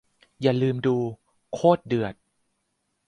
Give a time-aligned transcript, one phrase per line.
[0.41, 0.95] อย่าลืมดู
[1.53, 2.13] โคตรเดือด